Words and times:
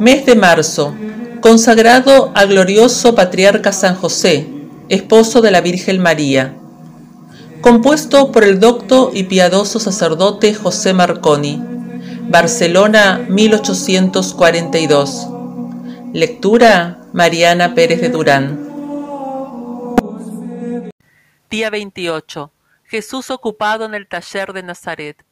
Mes 0.00 0.24
de 0.24 0.34
marzo, 0.34 0.96
consagrado 1.42 2.32
al 2.34 2.48
glorioso 2.48 3.14
patriarca 3.14 3.70
San 3.70 3.96
José, 3.96 4.48
esposo 4.88 5.42
de 5.42 5.50
la 5.50 5.60
Virgen 5.60 6.00
María. 6.00 6.56
Compuesto 7.60 8.32
por 8.32 8.44
el 8.44 8.60
docto 8.60 9.10
y 9.12 9.24
piadoso 9.24 9.78
sacerdote 9.78 10.54
José 10.54 10.94
Marconi. 10.94 11.62
Barcelona, 12.30 13.26
1842. 13.28 15.28
Lectura 16.14 17.00
Mariana 17.12 17.74
Pérez 17.74 18.00
de 18.00 18.08
Durán. 18.08 18.58
Día 21.50 21.68
28. 21.68 22.50
Jesús 22.84 23.30
ocupado 23.30 23.84
en 23.84 23.92
el 23.92 24.08
taller 24.08 24.54
de 24.54 24.62
Nazaret. 24.62 25.26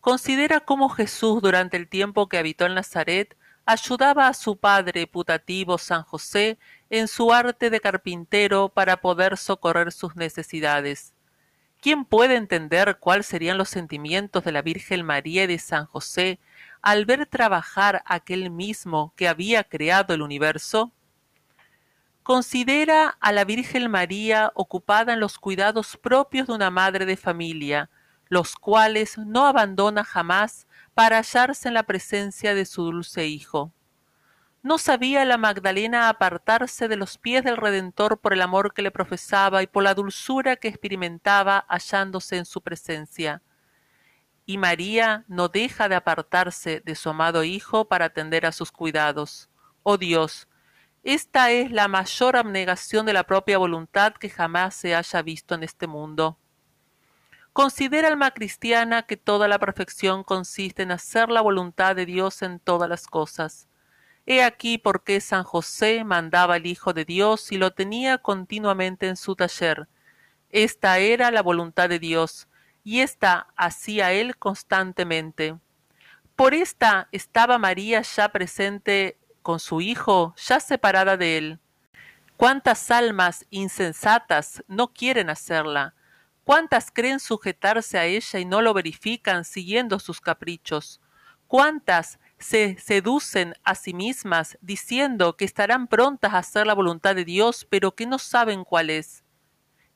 Considera 0.00 0.60
cómo 0.60 0.90
Jesús 0.90 1.42
durante 1.42 1.76
el 1.76 1.88
tiempo 1.88 2.28
que 2.28 2.38
habitó 2.38 2.66
en 2.66 2.74
Nazaret 2.74 3.34
ayudaba 3.66 4.28
a 4.28 4.34
su 4.34 4.56
padre 4.56 5.08
putativo 5.08 5.76
San 5.76 6.04
José 6.04 6.56
en 6.88 7.08
su 7.08 7.32
arte 7.32 7.68
de 7.68 7.80
carpintero 7.80 8.68
para 8.68 8.98
poder 8.98 9.36
socorrer 9.36 9.90
sus 9.90 10.14
necesidades. 10.14 11.12
¿Quién 11.80 12.04
puede 12.04 12.36
entender 12.36 12.98
cuáles 12.98 13.26
serían 13.26 13.58
los 13.58 13.68
sentimientos 13.68 14.44
de 14.44 14.52
la 14.52 14.62
Virgen 14.62 15.04
María 15.04 15.44
y 15.44 15.46
de 15.48 15.58
San 15.58 15.86
José 15.86 16.38
al 16.80 17.04
ver 17.04 17.26
trabajar 17.26 18.02
aquel 18.06 18.50
mismo 18.50 19.12
que 19.16 19.28
había 19.28 19.64
creado 19.64 20.14
el 20.14 20.22
universo? 20.22 20.92
Considera 22.22 23.16
a 23.20 23.32
la 23.32 23.44
Virgen 23.44 23.90
María 23.90 24.52
ocupada 24.54 25.12
en 25.12 25.20
los 25.20 25.38
cuidados 25.38 25.96
propios 25.96 26.46
de 26.46 26.54
una 26.54 26.70
madre 26.70 27.04
de 27.04 27.16
familia, 27.16 27.90
los 28.28 28.54
cuales 28.54 29.18
no 29.18 29.46
abandona 29.46 30.04
jamás 30.04 30.66
para 30.96 31.18
hallarse 31.18 31.68
en 31.68 31.74
la 31.74 31.82
presencia 31.82 32.54
de 32.54 32.64
su 32.64 32.82
dulce 32.82 33.26
Hijo. 33.26 33.70
No 34.62 34.78
sabía 34.78 35.26
la 35.26 35.36
Magdalena 35.36 36.08
apartarse 36.08 36.88
de 36.88 36.96
los 36.96 37.18
pies 37.18 37.44
del 37.44 37.58
Redentor 37.58 38.18
por 38.18 38.32
el 38.32 38.40
amor 38.40 38.72
que 38.72 38.80
le 38.80 38.90
profesaba 38.90 39.62
y 39.62 39.66
por 39.66 39.82
la 39.82 39.92
dulzura 39.92 40.56
que 40.56 40.68
experimentaba 40.68 41.66
hallándose 41.68 42.38
en 42.38 42.46
su 42.46 42.62
presencia. 42.62 43.42
Y 44.46 44.56
María 44.56 45.26
no 45.28 45.48
deja 45.48 45.90
de 45.90 45.96
apartarse 45.96 46.80
de 46.82 46.94
su 46.94 47.10
amado 47.10 47.44
Hijo 47.44 47.84
para 47.84 48.06
atender 48.06 48.46
a 48.46 48.52
sus 48.52 48.72
cuidados. 48.72 49.50
Oh 49.82 49.98
Dios, 49.98 50.48
esta 51.02 51.50
es 51.50 51.70
la 51.72 51.88
mayor 51.88 52.38
abnegación 52.38 53.04
de 53.04 53.12
la 53.12 53.24
propia 53.24 53.58
voluntad 53.58 54.14
que 54.14 54.30
jamás 54.30 54.74
se 54.74 54.94
haya 54.94 55.20
visto 55.20 55.54
en 55.54 55.62
este 55.62 55.86
mundo. 55.86 56.38
Considera 57.56 58.08
alma 58.08 58.32
cristiana 58.32 59.04
que 59.04 59.16
toda 59.16 59.48
la 59.48 59.58
perfección 59.58 60.24
consiste 60.24 60.82
en 60.82 60.90
hacer 60.90 61.30
la 61.30 61.40
voluntad 61.40 61.96
de 61.96 62.04
Dios 62.04 62.42
en 62.42 62.60
todas 62.60 62.86
las 62.86 63.06
cosas. 63.06 63.66
He 64.26 64.42
aquí 64.42 64.76
por 64.76 65.04
qué 65.04 65.22
San 65.22 65.42
José 65.42 66.04
mandaba 66.04 66.56
al 66.56 66.66
Hijo 66.66 66.92
de 66.92 67.06
Dios 67.06 67.50
y 67.52 67.56
lo 67.56 67.70
tenía 67.70 68.18
continuamente 68.18 69.08
en 69.08 69.16
su 69.16 69.36
taller. 69.36 69.88
Esta 70.50 70.98
era 70.98 71.30
la 71.30 71.40
voluntad 71.40 71.88
de 71.88 71.98
Dios, 71.98 72.46
y 72.84 73.00
ésta 73.00 73.46
hacía 73.56 74.12
él 74.12 74.36
constantemente. 74.36 75.56
Por 76.36 76.52
esta 76.52 77.08
estaba 77.10 77.56
María 77.56 78.02
ya 78.02 78.28
presente 78.28 79.16
con 79.40 79.60
su 79.60 79.80
Hijo, 79.80 80.34
ya 80.36 80.60
separada 80.60 81.16
de 81.16 81.38
él. 81.38 81.58
¿Cuántas 82.36 82.90
almas 82.90 83.46
insensatas 83.48 84.62
no 84.68 84.88
quieren 84.88 85.30
hacerla? 85.30 85.94
¿Cuántas 86.46 86.92
creen 86.92 87.18
sujetarse 87.18 87.98
a 87.98 88.04
ella 88.04 88.38
y 88.38 88.44
no 88.44 88.62
lo 88.62 88.72
verifican 88.72 89.44
siguiendo 89.44 89.98
sus 89.98 90.20
caprichos? 90.20 91.00
¿Cuántas 91.48 92.20
se 92.38 92.78
seducen 92.78 93.54
a 93.64 93.74
sí 93.74 93.92
mismas 93.92 94.56
diciendo 94.60 95.36
que 95.36 95.44
estarán 95.44 95.88
prontas 95.88 96.34
a 96.34 96.38
hacer 96.38 96.68
la 96.68 96.74
voluntad 96.74 97.16
de 97.16 97.24
Dios, 97.24 97.66
pero 97.68 97.96
que 97.96 98.06
no 98.06 98.20
saben 98.20 98.62
cuál 98.62 98.90
es? 98.90 99.24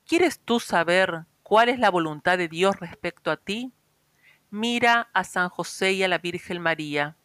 ¿Quieres 0.04 0.40
tú 0.40 0.58
saber 0.58 1.24
cuál 1.44 1.68
es 1.68 1.78
la 1.78 1.89
voluntad 1.89 2.36
de 2.36 2.48
Dios 2.48 2.80
respecto 2.80 3.30
a 3.30 3.36
ti? 3.36 3.72
Mira 4.50 5.08
a 5.14 5.22
San 5.22 5.50
José 5.50 5.92
y 5.92 6.02
a 6.02 6.08
la 6.08 6.18
Virgen 6.18 6.60
María. 6.60 7.16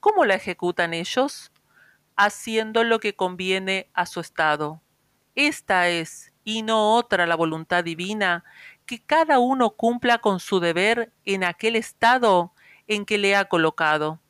¿Cómo 0.00 0.24
la 0.24 0.34
ejecutan 0.34 0.92
ellos? 0.92 1.52
Haciendo 2.16 2.82
lo 2.82 2.98
que 2.98 3.14
conviene 3.14 3.90
a 3.94 4.06
su 4.06 4.18
estado. 4.18 4.82
Esta 5.36 5.88
es 5.88 6.32
y 6.46 6.62
no 6.62 6.94
otra 6.94 7.26
la 7.26 7.34
voluntad 7.34 7.82
divina, 7.82 8.44
que 8.86 9.02
cada 9.02 9.40
uno 9.40 9.70
cumpla 9.70 10.18
con 10.18 10.38
su 10.38 10.60
deber 10.60 11.12
en 11.24 11.42
aquel 11.42 11.74
estado 11.74 12.52
en 12.86 13.04
que 13.04 13.18
le 13.18 13.34
ha 13.34 13.46
colocado. 13.46 14.20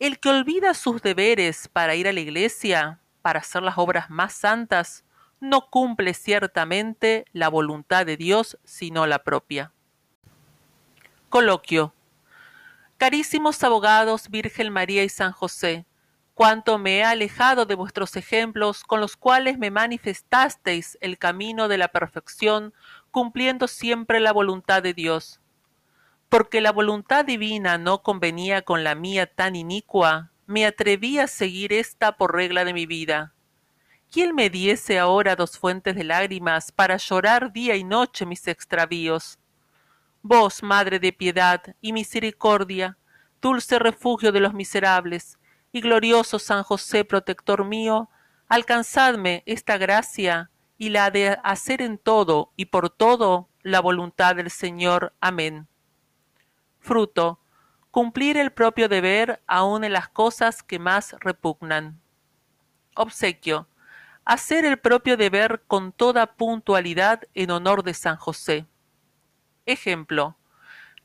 El 0.00 0.18
que 0.18 0.28
olvida 0.28 0.74
sus 0.74 1.00
deberes 1.02 1.68
para 1.68 1.94
ir 1.94 2.08
a 2.08 2.12
la 2.12 2.18
iglesia, 2.18 2.98
para 3.22 3.38
hacer 3.38 3.62
las 3.62 3.78
obras 3.78 4.10
más 4.10 4.32
santas, 4.34 5.04
no 5.38 5.70
cumple 5.70 6.14
ciertamente 6.14 7.26
la 7.32 7.48
voluntad 7.48 8.04
de 8.04 8.16
Dios, 8.16 8.58
sino 8.64 9.06
la 9.06 9.22
propia. 9.22 9.70
Coloquio. 11.28 11.94
Carísimos 12.98 13.62
abogados, 13.62 14.30
Virgen 14.30 14.72
María 14.72 15.04
y 15.04 15.08
San 15.08 15.30
José, 15.30 15.86
cuánto 16.36 16.76
me 16.76 16.98
he 16.98 17.02
alejado 17.02 17.64
de 17.64 17.74
vuestros 17.74 18.14
ejemplos 18.14 18.84
con 18.84 19.00
los 19.00 19.16
cuales 19.16 19.56
me 19.56 19.70
manifestasteis 19.70 20.98
el 21.00 21.16
camino 21.16 21.66
de 21.66 21.78
la 21.78 21.88
perfección, 21.88 22.74
cumpliendo 23.10 23.66
siempre 23.66 24.20
la 24.20 24.34
voluntad 24.34 24.82
de 24.82 24.92
Dios. 24.92 25.40
Porque 26.28 26.60
la 26.60 26.72
voluntad 26.72 27.24
divina 27.24 27.78
no 27.78 28.02
convenía 28.02 28.60
con 28.60 28.84
la 28.84 28.94
mía 28.94 29.24
tan 29.24 29.56
inicua, 29.56 30.30
me 30.44 30.66
atreví 30.66 31.18
a 31.18 31.26
seguir 31.26 31.72
esta 31.72 32.18
por 32.18 32.34
regla 32.34 32.66
de 32.66 32.74
mi 32.74 32.84
vida. 32.84 33.32
¿Quién 34.12 34.34
me 34.34 34.50
diese 34.50 34.98
ahora 34.98 35.36
dos 35.36 35.58
fuentes 35.58 35.96
de 35.96 36.04
lágrimas 36.04 36.70
para 36.70 36.98
llorar 36.98 37.50
día 37.50 37.76
y 37.76 37.82
noche 37.82 38.26
mis 38.26 38.46
extravíos? 38.46 39.38
Vos, 40.20 40.62
Madre 40.62 40.98
de 40.98 41.14
piedad 41.14 41.62
y 41.80 41.94
misericordia, 41.94 42.98
dulce 43.40 43.78
refugio 43.78 44.32
de 44.32 44.40
los 44.40 44.52
miserables, 44.52 45.38
y 45.76 45.82
glorioso 45.82 46.38
San 46.38 46.62
José, 46.62 47.04
protector 47.04 47.62
mío, 47.66 48.08
alcanzadme 48.48 49.42
esta 49.44 49.76
gracia 49.76 50.50
y 50.78 50.88
la 50.88 51.10
de 51.10 51.38
hacer 51.44 51.82
en 51.82 51.98
todo 51.98 52.50
y 52.56 52.64
por 52.64 52.88
todo 52.88 53.50
la 53.60 53.80
voluntad 53.80 54.36
del 54.36 54.50
Señor. 54.50 55.12
Amén. 55.20 55.68
Fruto. 56.78 57.40
Cumplir 57.90 58.38
el 58.38 58.52
propio 58.52 58.88
deber 58.88 59.42
aun 59.46 59.84
en 59.84 59.92
las 59.92 60.08
cosas 60.08 60.62
que 60.62 60.78
más 60.78 61.14
repugnan. 61.20 62.00
Obsequio. 62.94 63.68
Hacer 64.24 64.64
el 64.64 64.78
propio 64.78 65.18
deber 65.18 65.62
con 65.66 65.92
toda 65.92 66.36
puntualidad 66.36 67.24
en 67.34 67.50
honor 67.50 67.82
de 67.82 67.92
San 67.92 68.16
José. 68.16 68.64
Ejemplo. 69.66 70.38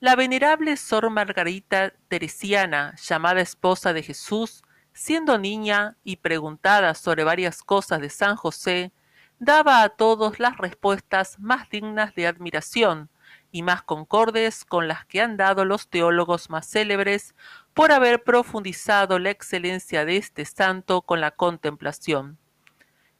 La 0.01 0.15
venerable 0.15 0.77
Sor 0.77 1.11
Margarita 1.11 1.93
Teresiana, 2.07 2.95
llamada 2.95 3.39
esposa 3.39 3.93
de 3.93 4.01
Jesús, 4.01 4.63
siendo 4.93 5.37
niña 5.37 5.95
y 6.03 6.15
preguntada 6.15 6.95
sobre 6.95 7.23
varias 7.23 7.61
cosas 7.61 8.01
de 8.01 8.09
San 8.09 8.35
José, 8.35 8.91
daba 9.37 9.83
a 9.83 9.89
todos 9.89 10.39
las 10.39 10.57
respuestas 10.57 11.37
más 11.37 11.69
dignas 11.69 12.15
de 12.15 12.25
admiración 12.25 13.11
y 13.51 13.61
más 13.61 13.83
concordes 13.83 14.65
con 14.65 14.87
las 14.87 15.05
que 15.05 15.21
han 15.21 15.37
dado 15.37 15.65
los 15.65 15.87
teólogos 15.87 16.49
más 16.49 16.67
célebres 16.67 17.35
por 17.75 17.91
haber 17.91 18.23
profundizado 18.23 19.19
la 19.19 19.29
excelencia 19.29 20.03
de 20.03 20.17
este 20.17 20.45
santo 20.45 21.03
con 21.03 21.21
la 21.21 21.29
contemplación. 21.29 22.39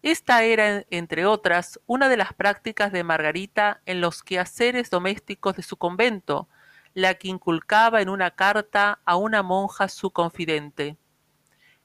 Esta 0.01 0.41
era, 0.45 0.83
entre 0.89 1.27
otras, 1.27 1.79
una 1.85 2.09
de 2.09 2.17
las 2.17 2.33
prácticas 2.33 2.91
de 2.91 3.03
Margarita 3.03 3.81
en 3.85 4.01
los 4.01 4.23
quehaceres 4.23 4.89
domésticos 4.89 5.55
de 5.55 5.61
su 5.61 5.77
convento, 5.77 6.47
la 6.93 7.15
que 7.15 7.27
inculcaba 7.27 8.01
en 8.01 8.09
una 8.09 8.31
carta 8.31 8.99
a 9.05 9.15
una 9.15 9.43
monja 9.43 9.87
su 9.87 10.11
confidente. 10.11 10.97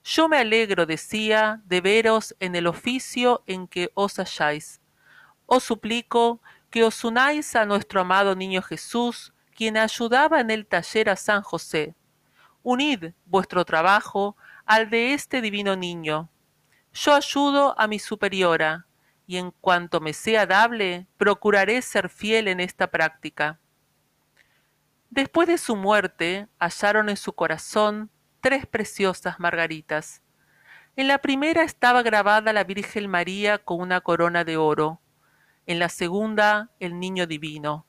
Yo 0.04 0.28
me 0.28 0.38
alegro, 0.38 0.86
decía, 0.86 1.60
de 1.64 1.80
veros 1.80 2.36
en 2.38 2.54
el 2.54 2.66
oficio 2.66 3.42
en 3.46 3.66
que 3.66 3.90
os 3.94 4.18
halláis. 4.18 4.80
Os 5.46 5.64
suplico 5.64 6.40
que 6.70 6.84
os 6.84 7.04
unáis 7.04 7.56
a 7.56 7.64
nuestro 7.64 8.00
amado 8.00 8.36
niño 8.36 8.62
Jesús, 8.62 9.32
quien 9.54 9.76
ayudaba 9.76 10.40
en 10.40 10.50
el 10.50 10.66
taller 10.66 11.10
a 11.10 11.16
San 11.16 11.42
José. 11.42 11.94
Unid 12.62 13.12
vuestro 13.24 13.64
trabajo 13.64 14.36
al 14.64 14.90
de 14.90 15.14
este 15.14 15.40
divino 15.40 15.76
niño. 15.76 16.28
Yo 16.92 17.14
ayudo 17.14 17.78
a 17.78 17.86
mi 17.86 17.98
superiora, 17.98 18.86
y 19.26 19.38
en 19.38 19.50
cuanto 19.50 20.00
me 20.00 20.12
sea 20.12 20.46
dable, 20.46 21.06
procuraré 21.16 21.82
ser 21.82 22.08
fiel 22.08 22.48
en 22.48 22.60
esta 22.60 22.90
práctica. 22.90 23.58
Después 25.10 25.48
de 25.48 25.58
su 25.58 25.76
muerte, 25.76 26.48
hallaron 26.58 27.08
en 27.08 27.16
su 27.16 27.32
corazón 27.32 28.10
tres 28.40 28.66
preciosas 28.66 29.38
margaritas. 29.40 30.22
En 30.96 31.08
la 31.08 31.18
primera 31.18 31.62
estaba 31.62 32.02
grabada 32.02 32.52
la 32.52 32.64
Virgen 32.64 33.08
María 33.08 33.58
con 33.58 33.80
una 33.80 34.00
corona 34.00 34.44
de 34.44 34.56
oro, 34.56 35.00
en 35.66 35.78
la 35.78 35.88
segunda 35.88 36.70
el 36.80 36.98
Niño 36.98 37.26
Divino, 37.26 37.86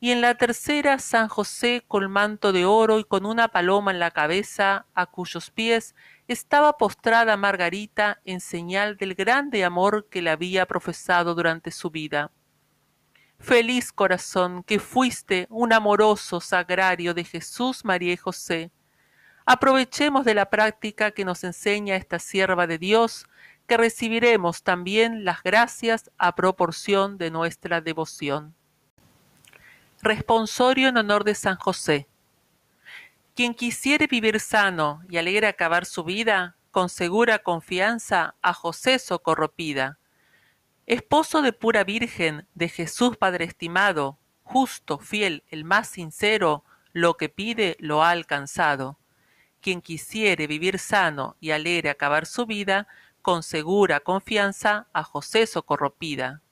y 0.00 0.10
en 0.10 0.20
la 0.20 0.34
tercera 0.34 0.98
San 0.98 1.28
José 1.28 1.84
con 1.86 2.10
manto 2.10 2.52
de 2.52 2.64
oro 2.64 2.98
y 2.98 3.04
con 3.04 3.26
una 3.26 3.48
paloma 3.48 3.90
en 3.90 3.98
la 3.98 4.10
cabeza, 4.10 4.86
a 4.94 5.06
cuyos 5.06 5.50
pies 5.50 5.94
estaba 6.28 6.78
postrada 6.78 7.36
Margarita 7.36 8.20
en 8.24 8.40
señal 8.40 8.96
del 8.96 9.14
grande 9.14 9.64
amor 9.64 10.08
que 10.08 10.22
le 10.22 10.30
había 10.30 10.66
profesado 10.66 11.34
durante 11.34 11.70
su 11.70 11.90
vida. 11.90 12.30
Feliz 13.40 13.90
corazón 13.90 14.62
que 14.62 14.78
fuiste 14.78 15.46
un 15.48 15.72
amoroso 15.72 16.40
sagrario 16.40 17.14
de 17.14 17.24
Jesús, 17.24 17.86
María 17.86 18.12
y 18.12 18.16
José. 18.18 18.70
Aprovechemos 19.46 20.26
de 20.26 20.34
la 20.34 20.50
práctica 20.50 21.10
que 21.10 21.24
nos 21.24 21.42
enseña 21.42 21.96
esta 21.96 22.18
sierva 22.18 22.66
de 22.66 22.76
Dios, 22.76 23.26
que 23.66 23.78
recibiremos 23.78 24.62
también 24.62 25.24
las 25.24 25.42
gracias 25.42 26.10
a 26.18 26.34
proporción 26.34 27.16
de 27.16 27.30
nuestra 27.30 27.80
devoción. 27.80 28.54
Responsorio 30.02 30.88
en 30.88 30.98
honor 30.98 31.24
de 31.24 31.34
San 31.34 31.56
José. 31.56 32.08
Quien 33.34 33.54
quisiere 33.54 34.06
vivir 34.06 34.38
sano 34.38 35.00
y 35.08 35.16
alegre 35.16 35.46
acabar 35.46 35.86
su 35.86 36.04
vida, 36.04 36.56
con 36.70 36.88
segura 36.88 37.38
confianza 37.38 38.34
a 38.42 38.52
José 38.52 38.98
socorropida. 38.98 39.99
Esposo 40.90 41.40
de 41.40 41.52
pura 41.52 41.84
Virgen, 41.84 42.48
de 42.56 42.68
Jesús 42.68 43.16
Padre 43.16 43.44
estimado, 43.44 44.18
justo, 44.42 44.98
fiel, 44.98 45.44
el 45.48 45.62
más 45.62 45.86
sincero, 45.86 46.64
lo 46.92 47.16
que 47.16 47.28
pide 47.28 47.76
lo 47.78 48.02
ha 48.02 48.10
alcanzado. 48.10 48.98
Quien 49.60 49.82
quisiere 49.82 50.48
vivir 50.48 50.80
sano 50.80 51.36
y 51.38 51.52
alegre 51.52 51.90
acabar 51.90 52.26
su 52.26 52.44
vida, 52.44 52.88
con 53.22 53.44
segura 53.44 54.00
confianza 54.00 54.88
a 54.92 55.04
José 55.04 55.46
socorropida. 55.46 56.42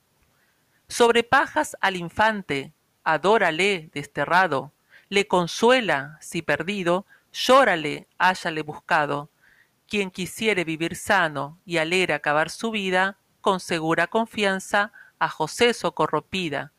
Sobre 0.87 1.25
pajas 1.25 1.76
al 1.81 1.96
infante, 1.96 2.73
adórale 3.02 3.90
desterrado, 3.93 4.73
le 5.08 5.26
consuela 5.26 6.17
si 6.20 6.43
perdido, 6.43 7.06
llórale, 7.32 8.06
háyale 8.19 8.62
buscado. 8.62 9.31
Quien 9.88 10.12
quisiere 10.12 10.62
vivir 10.62 10.94
sano 10.94 11.58
y 11.67 11.79
alegre 11.79 12.14
acabar 12.14 12.50
su 12.50 12.70
vida, 12.70 13.19
con 13.49 13.61
segura 13.61 14.09
confianza 14.09 14.93
a 15.19 15.31
José 15.31 15.73
socorropida. 15.73 16.75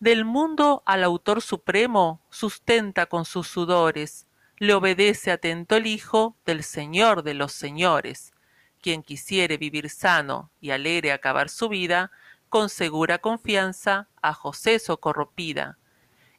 Del 0.00 0.24
mundo 0.24 0.82
al 0.84 1.04
autor 1.04 1.40
supremo 1.40 2.20
sustenta 2.30 3.06
con 3.06 3.24
sus 3.24 3.46
sudores, 3.46 4.26
le 4.56 4.74
obedece 4.74 5.30
atento 5.30 5.76
el 5.76 5.86
Hijo 5.86 6.36
del 6.44 6.64
Señor 6.64 7.22
de 7.22 7.34
los 7.34 7.52
señores. 7.52 8.32
Quien 8.80 9.04
quisiere 9.04 9.56
vivir 9.56 9.88
sano 9.88 10.50
y 10.60 10.72
alegre 10.72 11.12
acabar 11.12 11.48
su 11.48 11.68
vida, 11.68 12.10
con 12.48 12.70
segura 12.70 13.18
confianza 13.18 14.08
a 14.20 14.34
José 14.34 14.80
socorropida 14.80 15.78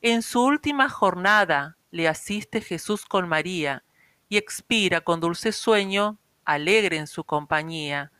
en 0.02 0.22
su 0.22 0.44
última 0.44 0.90
jornada 0.90 1.78
le 1.92 2.10
asiste 2.10 2.60
Jesús 2.60 3.06
con 3.06 3.30
María 3.30 3.86
y 4.28 4.36
expira 4.36 5.00
con 5.00 5.22
dulce 5.22 5.54
sueño, 5.54 6.18
alegre 6.44 6.98
en 6.98 7.08
su 7.08 7.24
compañía. 7.24 8.12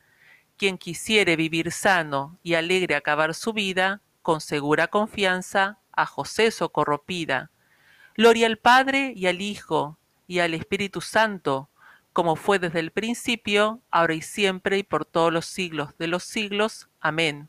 Quien 0.62 0.78
quisiere 0.78 1.34
vivir 1.34 1.72
sano 1.72 2.38
y 2.44 2.54
alegre 2.54 2.94
acabar 2.94 3.34
su 3.34 3.52
vida, 3.52 4.00
con 4.22 4.40
segura 4.40 4.86
confianza, 4.86 5.80
a 5.90 6.06
José 6.06 6.52
socorropida. 6.52 7.50
Gloria 8.16 8.46
al 8.46 8.58
Padre 8.58 9.12
y 9.16 9.26
al 9.26 9.40
Hijo 9.40 9.98
y 10.28 10.38
al 10.38 10.54
Espíritu 10.54 11.00
Santo, 11.00 11.68
como 12.12 12.36
fue 12.36 12.60
desde 12.60 12.78
el 12.78 12.92
principio, 12.92 13.80
ahora 13.90 14.14
y 14.14 14.22
siempre 14.22 14.78
y 14.78 14.82
por 14.84 15.04
todos 15.04 15.32
los 15.32 15.46
siglos 15.46 15.98
de 15.98 16.06
los 16.06 16.22
siglos. 16.22 16.88
Amén. 17.00 17.48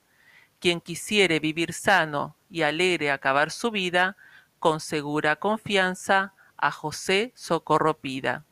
Quien 0.57 0.81
quisiere 0.81 1.39
vivir 1.39 1.73
sano 1.73 2.35
y 2.49 2.63
alegre 2.63 3.11
acabar 3.11 3.51
su 3.51 3.69
vida, 3.69 4.17
con 4.57 4.79
segura 4.79 5.35
confianza 5.35 6.33
a 6.57 6.71
José 6.71 7.31
socorro 7.35 7.99
pida. 7.99 8.47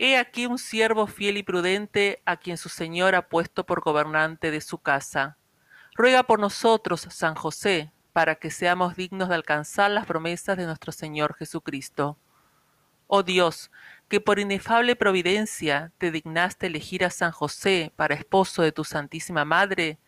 He 0.00 0.16
aquí 0.16 0.46
un 0.46 0.58
siervo 0.58 1.08
fiel 1.08 1.38
y 1.38 1.42
prudente 1.42 2.22
a 2.24 2.36
quien 2.36 2.56
su 2.56 2.68
Señor 2.68 3.16
ha 3.16 3.28
puesto 3.28 3.66
por 3.66 3.80
gobernante 3.80 4.52
de 4.52 4.60
su 4.60 4.78
casa. 4.78 5.36
Ruega 5.96 6.22
por 6.22 6.38
nosotros, 6.38 7.08
San 7.10 7.34
José, 7.34 7.90
para 8.12 8.36
que 8.36 8.52
seamos 8.52 8.94
dignos 8.94 9.28
de 9.28 9.34
alcanzar 9.34 9.90
las 9.90 10.06
promesas 10.06 10.56
de 10.56 10.66
nuestro 10.66 10.92
Señor 10.92 11.34
Jesucristo. 11.34 12.16
Oh 13.08 13.24
Dios, 13.24 13.72
que 14.08 14.20
por 14.20 14.38
inefable 14.38 14.94
providencia 14.94 15.90
te 15.98 16.12
dignaste 16.12 16.68
elegir 16.68 17.04
a 17.04 17.10
San 17.10 17.32
José 17.32 17.92
para 17.96 18.14
esposo 18.14 18.62
de 18.62 18.70
tu 18.70 18.84
Santísima 18.84 19.44
Madre, 19.44 19.98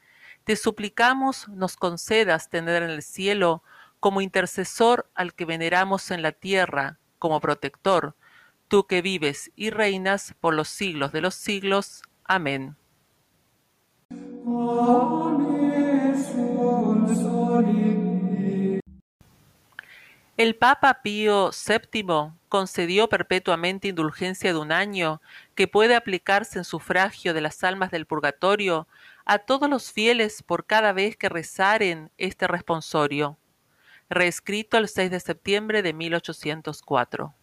te 0.44 0.54
suplicamos 0.54 1.48
nos 1.48 1.76
concedas 1.76 2.48
tener 2.48 2.84
en 2.84 2.90
el 2.90 3.02
cielo 3.02 3.64
como 3.98 4.20
intercesor 4.20 5.10
al 5.16 5.34
que 5.34 5.46
veneramos 5.46 6.12
en 6.12 6.22
la 6.22 6.30
tierra, 6.30 7.00
como 7.18 7.40
protector, 7.40 8.14
tú 8.70 8.86
que 8.86 9.02
vives 9.02 9.50
y 9.56 9.70
reinas 9.70 10.34
por 10.40 10.54
los 10.54 10.68
siglos 10.68 11.10
de 11.10 11.20
los 11.20 11.34
siglos. 11.34 12.02
Amén. 12.24 12.76
El 20.36 20.56
Papa 20.56 21.02
Pío 21.02 21.50
VII 21.50 22.32
concedió 22.48 23.08
perpetuamente 23.08 23.88
indulgencia 23.88 24.52
de 24.52 24.58
un 24.58 24.70
año 24.72 25.20
que 25.56 25.66
puede 25.66 25.96
aplicarse 25.96 26.58
en 26.58 26.64
sufragio 26.64 27.34
de 27.34 27.40
las 27.40 27.62
almas 27.64 27.90
del 27.90 28.06
purgatorio 28.06 28.86
a 29.24 29.40
todos 29.40 29.68
los 29.68 29.92
fieles 29.92 30.44
por 30.44 30.64
cada 30.64 30.92
vez 30.92 31.16
que 31.16 31.28
rezaren 31.28 32.10
este 32.18 32.46
responsorio. 32.46 33.36
Reescrito 34.08 34.78
el 34.78 34.88
6 34.88 35.10
de 35.10 35.20
septiembre 35.20 35.82
de 35.82 35.92
1804. 35.92 37.34